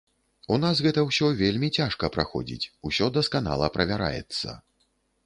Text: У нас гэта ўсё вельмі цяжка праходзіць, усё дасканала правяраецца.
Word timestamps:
У 0.53 0.57
нас 0.61 0.79
гэта 0.85 1.01
ўсё 1.09 1.27
вельмі 1.41 1.69
цяжка 1.81 2.09
праходзіць, 2.15 2.69
усё 2.89 3.11
дасканала 3.19 3.69
правяраецца. 3.77 4.57